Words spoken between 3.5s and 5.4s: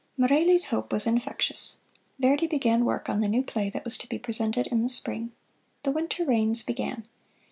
that was to be presented in the Spring.